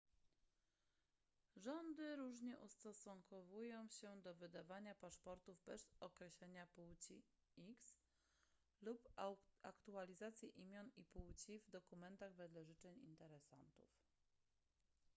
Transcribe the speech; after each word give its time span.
rządy 1.55 2.15
różnie 2.15 2.57
ustosunkowują 2.57 3.87
się 3.89 4.21
do 4.21 4.35
wydawania 4.35 4.95
paszportów 4.95 5.61
bez 5.65 5.89
określenia 5.99 6.67
płci 6.67 7.23
x 7.57 7.95
lub 8.81 9.09
aktualizacji 9.61 10.59
imion 10.59 10.91
i 10.97 11.03
płci 11.03 11.59
w 11.59 11.69
dokumentach 11.69 12.33
wedle 12.35 12.65
życzeń 12.65 13.03
interesantów 13.03 13.89